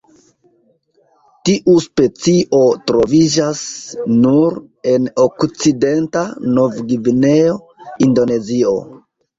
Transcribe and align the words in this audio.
Tiu 1.49 1.75
specio 1.85 2.61
troviĝas 2.93 3.61
nur 4.25 4.59
en 4.95 5.09
Okcidenta 5.29 6.27
Nov-Gvineo, 6.59 7.57
Indonezio. 8.11 8.79